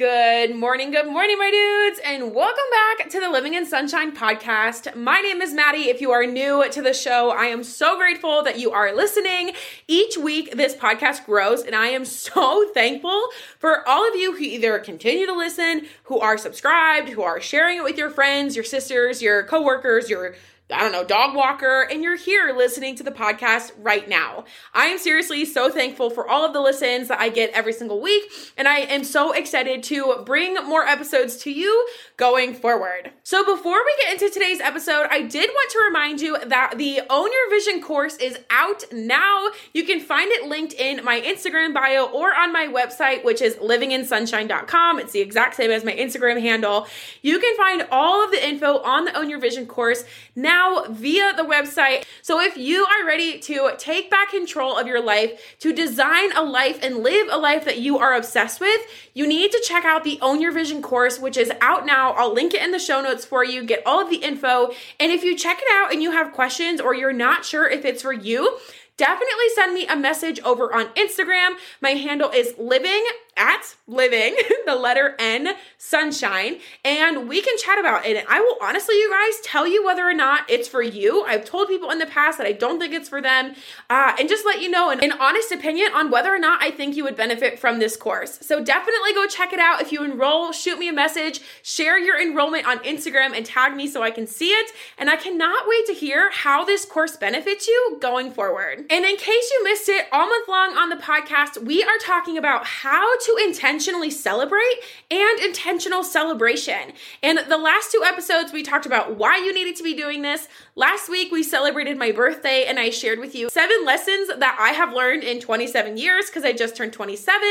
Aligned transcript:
Good 0.00 0.56
morning, 0.56 0.92
good 0.92 1.08
morning, 1.08 1.36
my 1.36 1.50
dudes, 1.50 2.00
and 2.02 2.34
welcome 2.34 2.64
back 2.70 3.10
to 3.10 3.20
the 3.20 3.28
Living 3.28 3.52
in 3.52 3.66
Sunshine 3.66 4.16
podcast. 4.16 4.96
My 4.96 5.20
name 5.20 5.42
is 5.42 5.52
Maddie. 5.52 5.90
If 5.90 6.00
you 6.00 6.10
are 6.10 6.24
new 6.24 6.66
to 6.70 6.80
the 6.80 6.94
show, 6.94 7.32
I 7.32 7.48
am 7.48 7.62
so 7.62 7.98
grateful 7.98 8.42
that 8.44 8.58
you 8.58 8.70
are 8.70 8.96
listening. 8.96 9.52
Each 9.86 10.16
week, 10.16 10.56
this 10.56 10.74
podcast 10.74 11.26
grows, 11.26 11.62
and 11.62 11.76
I 11.76 11.88
am 11.88 12.06
so 12.06 12.70
thankful 12.72 13.26
for 13.58 13.86
all 13.86 14.08
of 14.08 14.14
you 14.14 14.32
who 14.32 14.38
either 14.38 14.78
continue 14.78 15.26
to 15.26 15.34
listen, 15.34 15.82
who 16.04 16.18
are 16.18 16.38
subscribed, 16.38 17.10
who 17.10 17.20
are 17.20 17.38
sharing 17.38 17.76
it 17.76 17.84
with 17.84 17.98
your 17.98 18.08
friends, 18.08 18.56
your 18.56 18.64
sisters, 18.64 19.20
your 19.20 19.42
coworkers, 19.42 20.08
your 20.08 20.34
I 20.72 20.80
don't 20.80 20.92
know, 20.92 21.04
dog 21.04 21.34
walker, 21.34 21.82
and 21.90 22.02
you're 22.02 22.16
here 22.16 22.54
listening 22.56 22.94
to 22.96 23.02
the 23.02 23.10
podcast 23.10 23.72
right 23.78 24.08
now. 24.08 24.44
I 24.72 24.86
am 24.86 24.98
seriously 24.98 25.44
so 25.44 25.70
thankful 25.70 26.10
for 26.10 26.28
all 26.28 26.44
of 26.44 26.52
the 26.52 26.60
listens 26.60 27.08
that 27.08 27.20
I 27.20 27.28
get 27.28 27.50
every 27.50 27.72
single 27.72 28.00
week, 28.00 28.24
and 28.56 28.68
I 28.68 28.80
am 28.80 29.02
so 29.02 29.32
excited 29.32 29.82
to 29.84 30.22
bring 30.24 30.54
more 30.66 30.86
episodes 30.86 31.36
to 31.38 31.50
you 31.50 31.88
going 32.16 32.54
forward. 32.54 33.10
So, 33.22 33.44
before 33.44 33.78
we 33.84 33.94
get 34.02 34.12
into 34.12 34.32
today's 34.32 34.60
episode, 34.60 35.06
I 35.10 35.22
did 35.22 35.50
want 35.50 35.70
to 35.72 35.78
remind 35.84 36.20
you 36.20 36.38
that 36.46 36.74
the 36.76 37.00
Own 37.10 37.30
Your 37.32 37.50
Vision 37.50 37.82
course 37.82 38.16
is 38.16 38.38
out 38.50 38.84
now. 38.92 39.48
You 39.74 39.84
can 39.84 40.00
find 40.00 40.30
it 40.30 40.48
linked 40.48 40.74
in 40.74 41.04
my 41.04 41.20
Instagram 41.20 41.74
bio 41.74 42.04
or 42.04 42.34
on 42.34 42.52
my 42.52 42.66
website, 42.66 43.24
which 43.24 43.42
is 43.42 43.56
livinginsunshine.com. 43.56 45.00
It's 45.00 45.12
the 45.12 45.20
exact 45.20 45.56
same 45.56 45.70
as 45.70 45.84
my 45.84 45.92
Instagram 45.92 46.40
handle. 46.40 46.86
You 47.22 47.38
can 47.38 47.56
find 47.56 47.86
all 47.90 48.24
of 48.24 48.30
the 48.30 48.46
info 48.46 48.78
on 48.78 49.04
the 49.04 49.16
Own 49.16 49.28
Your 49.28 49.40
Vision 49.40 49.66
course 49.66 50.04
now 50.36 50.59
now 50.60 50.84
via 50.88 51.32
the 51.36 51.42
website. 51.42 52.04
So 52.22 52.40
if 52.40 52.56
you 52.56 52.84
are 52.84 53.06
ready 53.06 53.38
to 53.40 53.72
take 53.78 54.10
back 54.10 54.30
control 54.30 54.76
of 54.76 54.86
your 54.86 55.02
life, 55.02 55.56
to 55.60 55.72
design 55.72 56.32
a 56.32 56.42
life 56.42 56.78
and 56.82 56.98
live 56.98 57.28
a 57.30 57.38
life 57.38 57.64
that 57.64 57.78
you 57.78 57.98
are 57.98 58.14
obsessed 58.14 58.60
with, 58.60 58.80
you 59.14 59.26
need 59.26 59.50
to 59.52 59.64
check 59.66 59.84
out 59.84 60.04
the 60.04 60.18
Own 60.20 60.40
Your 60.40 60.52
Vision 60.52 60.82
course, 60.82 61.18
which 61.18 61.36
is 61.36 61.52
out 61.60 61.86
now. 61.86 62.12
I'll 62.12 62.32
link 62.32 62.54
it 62.54 62.62
in 62.62 62.72
the 62.72 62.78
show 62.78 63.00
notes 63.00 63.24
for 63.24 63.44
you, 63.44 63.64
get 63.64 63.82
all 63.86 64.02
of 64.02 64.10
the 64.10 64.16
info. 64.16 64.70
And 64.98 65.10
if 65.12 65.24
you 65.24 65.36
check 65.36 65.58
it 65.60 65.68
out 65.72 65.92
and 65.92 66.02
you 66.02 66.12
have 66.12 66.32
questions 66.32 66.80
or 66.80 66.94
you're 66.94 67.12
not 67.12 67.44
sure 67.44 67.68
if 67.68 67.84
it's 67.84 68.02
for 68.02 68.12
you, 68.12 68.58
definitely 68.96 69.48
send 69.54 69.72
me 69.72 69.86
a 69.86 69.96
message 69.96 70.40
over 70.40 70.74
on 70.74 70.86
Instagram. 70.94 71.54
My 71.80 71.90
handle 71.90 72.30
is 72.30 72.54
living 72.58 73.02
at 73.36 73.76
living, 73.86 74.36
the 74.66 74.74
letter 74.74 75.14
N, 75.18 75.48
sunshine, 75.78 76.58
and 76.84 77.28
we 77.28 77.42
can 77.42 77.56
chat 77.58 77.78
about 77.78 78.06
it. 78.06 78.16
And 78.16 78.26
I 78.28 78.40
will 78.40 78.56
honestly, 78.62 78.96
you 78.96 79.10
guys, 79.10 79.40
tell 79.42 79.66
you 79.66 79.84
whether 79.84 80.08
or 80.08 80.14
not 80.14 80.48
it's 80.48 80.68
for 80.68 80.82
you. 80.82 81.24
I've 81.24 81.44
told 81.44 81.68
people 81.68 81.90
in 81.90 81.98
the 81.98 82.06
past 82.06 82.38
that 82.38 82.46
I 82.46 82.52
don't 82.52 82.78
think 82.78 82.94
it's 82.94 83.08
for 83.08 83.20
them, 83.20 83.54
uh, 83.88 84.16
and 84.18 84.28
just 84.28 84.44
let 84.44 84.60
you 84.60 84.70
know 84.70 84.90
an, 84.90 85.02
an 85.02 85.12
honest 85.12 85.52
opinion 85.52 85.92
on 85.94 86.10
whether 86.10 86.34
or 86.34 86.38
not 86.38 86.62
I 86.62 86.70
think 86.70 86.96
you 86.96 87.04
would 87.04 87.16
benefit 87.16 87.58
from 87.58 87.78
this 87.78 87.96
course. 87.96 88.38
So 88.42 88.62
definitely 88.62 89.12
go 89.14 89.26
check 89.26 89.52
it 89.52 89.60
out. 89.60 89.80
If 89.80 89.92
you 89.92 90.04
enroll, 90.04 90.52
shoot 90.52 90.78
me 90.78 90.88
a 90.88 90.92
message, 90.92 91.40
share 91.62 91.98
your 91.98 92.20
enrollment 92.20 92.66
on 92.66 92.78
Instagram, 92.80 93.36
and 93.36 93.44
tag 93.44 93.74
me 93.74 93.86
so 93.86 94.02
I 94.02 94.10
can 94.10 94.26
see 94.26 94.50
it. 94.50 94.72
And 94.98 95.10
I 95.10 95.16
cannot 95.16 95.64
wait 95.66 95.86
to 95.86 95.94
hear 95.94 96.30
how 96.30 96.64
this 96.64 96.84
course 96.84 97.16
benefits 97.16 97.66
you 97.66 97.98
going 98.00 98.30
forward. 98.30 98.84
And 98.90 99.04
in 99.04 99.16
case 99.16 99.50
you 99.50 99.64
missed 99.64 99.88
it, 99.88 100.06
all 100.12 100.28
month 100.28 100.48
long 100.48 100.76
on 100.76 100.88
the 100.88 100.96
podcast, 100.96 101.64
we 101.64 101.82
are 101.82 101.98
talking 102.00 102.38
about 102.38 102.66
how 102.66 103.16
to 103.22 103.38
intentionally 103.44 104.10
celebrate 104.10 104.80
and 105.10 105.40
intentional 105.40 106.02
celebration. 106.02 106.92
And 107.22 107.38
the 107.48 107.58
last 107.58 107.92
two 107.92 108.02
episodes, 108.04 108.52
we 108.52 108.62
talked 108.62 108.86
about 108.86 109.16
why 109.16 109.36
you 109.38 109.52
needed 109.52 109.76
to 109.76 109.82
be 109.82 109.94
doing 109.94 110.22
this. 110.22 110.48
Last 110.76 111.08
week, 111.08 111.30
we 111.30 111.42
celebrated 111.42 111.98
my 111.98 112.12
birthday 112.12 112.64
and 112.66 112.78
I 112.78 112.90
shared 112.90 113.18
with 113.18 113.34
you 113.34 113.50
seven 113.50 113.84
lessons 113.84 114.28
that 114.28 114.56
I 114.58 114.70
have 114.70 114.92
learned 114.92 115.24
in 115.24 115.40
27 115.40 115.96
years 115.96 116.26
because 116.26 116.44
I 116.44 116.52
just 116.52 116.76
turned 116.76 116.92
27. 116.92 117.42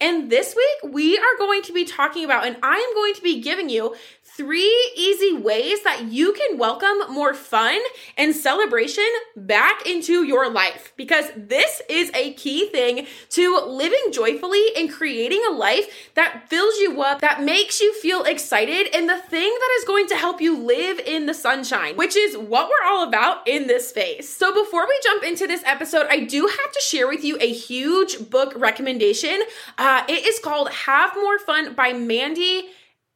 And 0.00 0.30
this 0.30 0.54
week, 0.54 0.92
we 0.92 1.18
are 1.18 1.38
going 1.38 1.62
to 1.62 1.72
be 1.72 1.84
talking 1.84 2.24
about, 2.24 2.46
and 2.46 2.56
I 2.62 2.76
am 2.76 2.94
going 2.94 3.14
to 3.14 3.22
be 3.22 3.40
giving 3.40 3.68
you 3.68 3.96
three 4.38 4.92
easy 4.96 5.36
ways 5.36 5.82
that 5.82 6.04
you 6.04 6.32
can 6.32 6.56
welcome 6.56 7.12
more 7.12 7.34
fun 7.34 7.76
and 8.16 8.36
celebration 8.36 9.04
back 9.36 9.84
into 9.84 10.22
your 10.22 10.48
life 10.48 10.92
because 10.96 11.24
this 11.36 11.82
is 11.90 12.08
a 12.14 12.32
key 12.34 12.68
thing 12.68 13.04
to 13.28 13.58
living 13.66 14.12
joyfully 14.12 14.64
and 14.76 14.92
creating 14.92 15.42
a 15.50 15.52
life 15.52 16.12
that 16.14 16.48
fills 16.48 16.76
you 16.76 17.02
up, 17.02 17.20
that 17.20 17.42
makes 17.42 17.80
you 17.80 17.92
feel 17.94 18.22
excited, 18.22 18.86
and 18.94 19.08
the 19.08 19.18
thing 19.18 19.52
that 19.60 19.76
is 19.80 19.84
going 19.84 20.06
to 20.06 20.14
help 20.14 20.40
you 20.40 20.56
live 20.56 21.00
in 21.00 21.26
the 21.26 21.34
sunshine, 21.34 21.96
which 21.96 22.14
is 22.14 22.38
what 22.38 22.68
we're 22.68 22.88
all 22.88 23.08
about 23.08 23.46
in 23.48 23.66
this 23.66 23.88
space. 23.88 24.28
So, 24.28 24.54
before 24.54 24.86
we 24.86 24.96
jump 25.02 25.24
into 25.24 25.48
this 25.48 25.64
episode, 25.66 26.06
I 26.08 26.20
do 26.20 26.42
have 26.42 26.72
to 26.72 26.80
share 26.80 27.08
with 27.08 27.24
you 27.24 27.38
a 27.40 27.52
huge 27.52 28.30
book 28.30 28.52
recommendation. 28.54 29.40
Uh, 29.76 30.04
it 30.08 30.24
is 30.24 30.38
called 30.38 30.70
Have 30.70 31.16
More 31.16 31.40
Fun 31.40 31.74
by 31.74 31.92
Mandy 31.92 32.68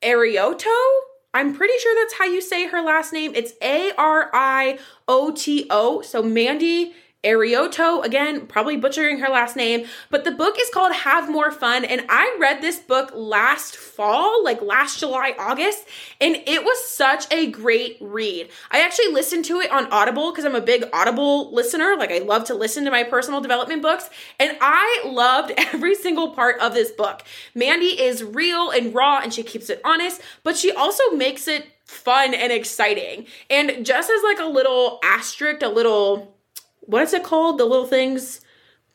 Arioto. 0.02 1.11
I'm 1.34 1.54
pretty 1.54 1.78
sure 1.78 1.94
that's 2.02 2.14
how 2.14 2.24
you 2.24 2.40
say 2.40 2.66
her 2.66 2.82
last 2.82 3.12
name. 3.12 3.32
It's 3.34 3.54
A 3.62 3.92
R 3.96 4.30
I 4.34 4.78
O 5.08 5.30
T 5.32 5.66
O. 5.70 6.02
So 6.02 6.22
Mandy 6.22 6.94
Arioto, 7.24 8.04
again, 8.04 8.48
probably 8.48 8.76
butchering 8.76 9.20
her 9.20 9.28
last 9.28 9.54
name, 9.54 9.86
but 10.10 10.24
the 10.24 10.32
book 10.32 10.56
is 10.60 10.68
called 10.70 10.92
Have 10.92 11.30
More 11.30 11.52
Fun. 11.52 11.84
And 11.84 12.04
I 12.08 12.36
read 12.40 12.60
this 12.60 12.80
book 12.80 13.12
last 13.14 13.76
fall, 13.76 14.42
like 14.42 14.60
last 14.60 14.98
July, 14.98 15.34
August, 15.38 15.86
and 16.20 16.36
it 16.46 16.64
was 16.64 16.84
such 16.88 17.32
a 17.32 17.46
great 17.46 17.96
read. 18.00 18.48
I 18.72 18.80
actually 18.80 19.12
listened 19.12 19.44
to 19.46 19.60
it 19.60 19.70
on 19.70 19.86
Audible 19.92 20.32
because 20.32 20.44
I'm 20.44 20.56
a 20.56 20.60
big 20.60 20.84
Audible 20.92 21.54
listener. 21.54 21.94
Like, 21.96 22.10
I 22.10 22.18
love 22.18 22.44
to 22.46 22.54
listen 22.54 22.84
to 22.86 22.90
my 22.90 23.04
personal 23.04 23.40
development 23.40 23.82
books, 23.82 24.10
and 24.40 24.56
I 24.60 25.02
loved 25.06 25.52
every 25.56 25.94
single 25.94 26.30
part 26.30 26.60
of 26.60 26.74
this 26.74 26.90
book. 26.90 27.22
Mandy 27.54 28.00
is 28.00 28.24
real 28.24 28.70
and 28.70 28.92
raw, 28.92 29.20
and 29.22 29.32
she 29.32 29.44
keeps 29.44 29.70
it 29.70 29.80
honest, 29.84 30.20
but 30.42 30.56
she 30.56 30.72
also 30.72 31.10
makes 31.12 31.46
it 31.46 31.66
fun 31.84 32.34
and 32.34 32.52
exciting. 32.52 33.26
And 33.48 33.86
just 33.86 34.10
as 34.10 34.22
like 34.24 34.40
a 34.40 34.46
little 34.46 34.98
asterisk, 35.04 35.62
a 35.62 35.68
little 35.68 36.34
what 36.82 37.02
is 37.02 37.12
it 37.12 37.24
called? 37.24 37.58
The 37.58 37.64
little 37.64 37.86
things 37.86 38.40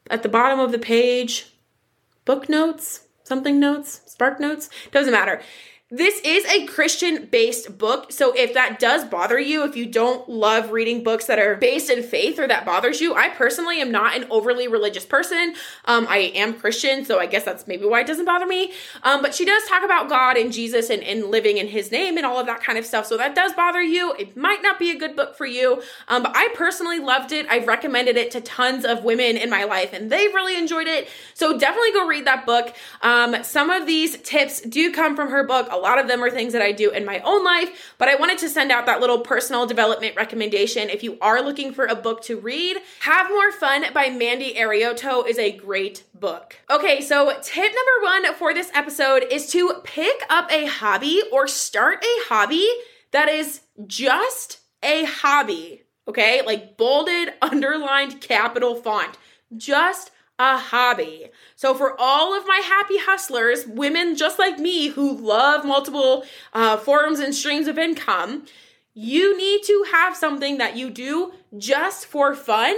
at 0.10 0.24
the 0.24 0.30
bottom 0.30 0.60
of 0.60 0.72
the 0.72 0.80
page. 0.80 1.48
Book 2.26 2.50
notes? 2.50 3.08
Something 3.24 3.60
notes? 3.60 4.02
Spark 4.06 4.40
notes? 4.40 4.70
Doesn't 4.92 5.12
matter. 5.14 5.42
This 5.90 6.20
is 6.26 6.44
a 6.48 6.66
Christian 6.66 7.28
based 7.28 7.78
book. 7.78 8.12
So 8.12 8.34
if 8.36 8.54
that 8.56 8.78
does 8.78 9.06
bother 9.06 9.40
you, 9.40 9.64
if 9.64 9.78
you 9.78 9.86
don't 9.86 10.28
love 10.28 10.72
reading 10.72 11.02
books 11.02 11.28
that 11.28 11.40
are 11.40 11.56
based 11.56 11.90
in 11.90 12.04
faith 12.04 12.40
or 12.40 12.48
that 12.50 12.66
bothers 12.66 13.00
you, 13.00 13.16
I 13.16 13.30
personally 13.30 13.80
am 13.80 13.90
not 13.90 14.14
an 14.14 14.28
overly 14.30 14.68
religious 14.68 15.06
person. 15.06 15.56
Um, 15.86 16.06
I 16.10 16.34
am 16.36 16.56
Christian, 16.56 17.06
so 17.06 17.22
I 17.22 17.26
guess 17.26 17.46
that's 17.46 17.68
maybe 17.68 17.86
why 17.86 18.02
it 18.02 18.08
doesn't 18.08 18.26
bother 18.26 18.46
me. 18.46 18.74
Um, 19.04 19.22
but 19.22 19.34
she 19.34 19.46
does 19.46 19.64
talk 19.64 19.86
about 19.86 20.10
God 20.10 20.36
and 20.36 20.52
Jesus 20.52 20.90
and, 20.90 21.02
and 21.04 21.24
living 21.28 21.56
in 21.56 21.70
his 21.70 21.90
name 21.90 22.18
and 22.18 22.26
all 22.26 22.38
of 22.38 22.48
that 22.48 22.62
kind 22.62 22.78
of 22.78 22.86
stuff. 22.86 23.06
So 23.06 23.16
that 23.16 23.34
does 23.34 23.54
bother 23.54 23.82
you. 23.82 24.14
It 24.20 24.36
might 24.36 24.62
not 24.62 24.80
be 24.80 24.92
a 24.92 25.00
good 25.00 25.16
book 25.16 25.38
for 25.38 25.46
you. 25.46 25.82
Um, 26.10 26.22
but 26.22 26.34
I 26.36 26.50
personally 26.54 27.00
loved 27.00 27.32
it. 27.32 27.48
I've 27.50 27.66
recommended 27.66 28.18
it 28.18 28.30
to 28.32 28.42
tons 28.42 28.84
of 28.84 29.06
women 29.06 29.38
in 29.38 29.50
my 29.50 29.64
life 29.64 29.94
and 29.94 30.12
they've 30.12 30.34
really 30.34 30.58
enjoyed 30.58 30.88
it. 30.88 31.08
So 31.38 31.56
definitely 31.56 31.92
go 31.92 32.08
read 32.08 32.26
that 32.26 32.48
book. 32.48 32.74
Um, 33.04 33.44
some 33.44 33.70
of 33.70 33.86
these 33.86 34.18
tips 34.24 34.60
do 34.60 34.92
come 34.92 35.16
from 35.16 35.30
her 35.30 35.44
book 35.44 35.68
a 35.70 35.78
lot 35.78 36.00
of 36.00 36.08
them 36.08 36.24
are 36.24 36.32
things 36.32 36.54
that 36.54 36.64
I 36.64 36.72
do 36.72 36.90
in 36.90 37.06
my 37.06 37.20
own 37.20 37.44
life, 37.44 37.94
but 38.00 38.08
I 38.08 38.16
wanted 38.16 38.40
to 38.40 38.50
send 38.50 38.72
out 38.72 38.88
that 38.88 39.00
little 39.00 39.20
personal 39.20 39.68
development 39.68 40.16
recommendation. 40.16 40.90
If 40.90 41.04
you 41.04 41.18
are 41.22 41.42
looking 41.42 41.74
for 41.74 41.86
a 41.86 41.94
book 41.96 42.24
to 42.24 42.40
read, 42.40 42.78
Have 43.02 43.30
More 43.30 43.52
Fun 43.52 43.86
by 43.94 44.10
Mandy 44.10 44.56
Arioto 44.56 45.28
is 45.28 45.38
a 45.38 45.52
great 45.52 46.04
book. 46.16 46.56
Okay, 46.72 47.02
so 47.02 47.32
tip 47.44 47.72
number 47.72 48.04
one 48.04 48.34
for 48.36 48.54
this 48.54 48.72
episode 48.74 49.24
is 49.30 49.48
to 49.52 49.76
pick 49.84 50.24
up 50.30 50.52
a 50.52 50.66
hobby 50.66 51.22
or 51.32 51.48
start 51.48 52.04
a 52.04 52.30
hobby 52.30 52.68
that 53.12 53.30
is 53.30 53.62
just 53.86 54.62
a 54.82 55.06
hobby. 55.06 55.84
Okay, 56.08 56.42
like 56.44 56.78
bolded, 56.78 57.34
underlined, 57.44 58.22
capital 58.22 58.74
font. 58.74 59.18
Just 59.56 60.12
a 60.40 60.58
hobby. 60.58 61.30
So, 61.56 61.74
for 61.74 62.00
all 62.00 62.38
of 62.38 62.48
my 62.48 62.62
happy 62.64 62.98
hustlers, 62.98 63.66
women 63.66 64.16
just 64.16 64.38
like 64.38 64.60
me 64.60 64.90
who 64.90 65.18
love 65.18 65.66
multiple 65.66 66.26
uh, 66.54 66.78
forms 66.78 67.20
and 67.20 67.34
streams 67.34 67.68
of 67.68 67.78
income, 67.78 68.46
you 68.94 69.38
need 69.38 69.64
to 69.64 69.86
have 69.92 70.16
something 70.16 70.58
that 70.58 70.76
you 70.76 70.90
do 70.90 71.34
just 71.58 72.06
for 72.06 72.36
fun 72.36 72.76